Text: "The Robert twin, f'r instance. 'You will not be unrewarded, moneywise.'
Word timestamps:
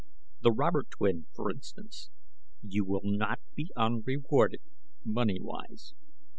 "The 0.41 0.51
Robert 0.51 0.89
twin, 0.89 1.27
f'r 1.31 1.51
instance. 1.51 2.09
'You 2.63 2.83
will 2.85 3.03
not 3.03 3.39
be 3.53 3.67
unrewarded, 3.75 4.61
moneywise.' 5.05 5.93